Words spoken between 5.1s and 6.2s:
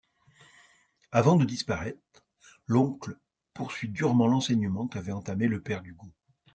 entamé le père d'Hugo.